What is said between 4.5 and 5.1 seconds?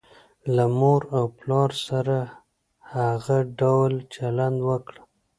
وکړه.